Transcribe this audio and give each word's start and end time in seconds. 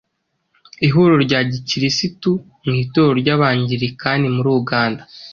Ihuriro 0.85 1.17
rya 1.25 1.39
Gikirisitu 1.51 2.31
mu 2.65 2.73
Itorero 2.83 3.15
ry’Abangilikani 3.21 4.27
muri 4.35 4.49
Uganda. 4.61 5.01